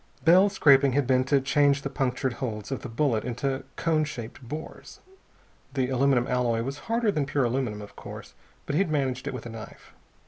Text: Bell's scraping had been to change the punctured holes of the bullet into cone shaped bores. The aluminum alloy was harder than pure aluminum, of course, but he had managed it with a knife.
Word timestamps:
Bell's 0.25 0.53
scraping 0.53 0.93
had 0.93 1.05
been 1.05 1.23
to 1.25 1.39
change 1.39 1.83
the 1.83 1.89
punctured 1.91 2.33
holes 2.41 2.71
of 2.71 2.81
the 2.81 2.89
bullet 2.89 3.23
into 3.23 3.63
cone 3.75 4.03
shaped 4.03 4.41
bores. 4.41 4.99
The 5.75 5.89
aluminum 5.89 6.25
alloy 6.25 6.63
was 6.63 6.79
harder 6.89 7.11
than 7.11 7.27
pure 7.27 7.43
aluminum, 7.43 7.83
of 7.83 7.95
course, 7.95 8.33
but 8.65 8.73
he 8.73 8.79
had 8.79 8.89
managed 8.89 9.27
it 9.27 9.33
with 9.35 9.45
a 9.45 9.49
knife. 9.49 9.93